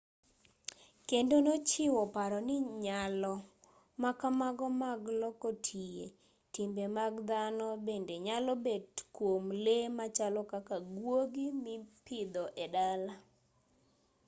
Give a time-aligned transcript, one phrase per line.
[1.09, 3.33] kendo nochiwo paro ni nyalo
[4.01, 6.03] ma kamago mag loko tie
[6.53, 13.13] timbe mag dhano bende nyalo bet kwom lee machalo kaka guogi mipidho e dala